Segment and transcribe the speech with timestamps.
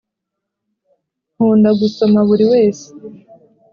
[1.33, 2.87] nkunda gusoma buriwese